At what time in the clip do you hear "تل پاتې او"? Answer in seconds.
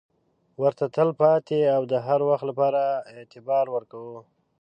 0.95-1.81